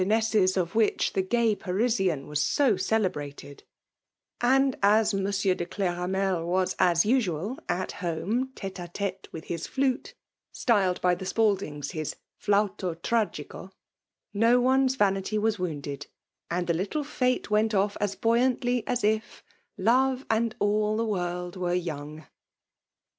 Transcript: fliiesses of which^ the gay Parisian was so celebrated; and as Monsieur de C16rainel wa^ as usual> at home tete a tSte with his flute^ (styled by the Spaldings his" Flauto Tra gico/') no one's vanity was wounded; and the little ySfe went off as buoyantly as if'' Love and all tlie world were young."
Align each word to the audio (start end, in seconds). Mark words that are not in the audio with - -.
fliiesses 0.03 0.57
of 0.57 0.73
which^ 0.73 1.11
the 1.13 1.21
gay 1.21 1.55
Parisian 1.55 2.25
was 2.25 2.41
so 2.41 2.75
celebrated; 2.75 3.61
and 4.41 4.75
as 4.81 5.13
Monsieur 5.13 5.53
de 5.53 5.67
C16rainel 5.67 6.43
wa^ 6.43 6.75
as 6.79 7.05
usual> 7.05 7.59
at 7.69 7.91
home 7.91 8.51
tete 8.55 8.79
a 8.79 8.87
tSte 8.87 9.31
with 9.31 9.43
his 9.43 9.67
flute^ 9.67 10.13
(styled 10.51 10.99
by 11.01 11.13
the 11.13 11.23
Spaldings 11.25 11.91
his" 11.91 12.15
Flauto 12.43 12.99
Tra 13.03 13.27
gico/') 13.27 13.71
no 14.33 14.59
one's 14.59 14.95
vanity 14.95 15.37
was 15.37 15.59
wounded; 15.59 16.07
and 16.49 16.65
the 16.65 16.73
little 16.73 17.03
ySfe 17.03 17.51
went 17.51 17.75
off 17.75 17.95
as 18.01 18.15
buoyantly 18.15 18.83
as 18.87 19.03
if'' 19.03 19.43
Love 19.77 20.25
and 20.31 20.55
all 20.57 20.97
tlie 20.97 21.07
world 21.09 21.55
were 21.55 21.75
young." 21.75 22.25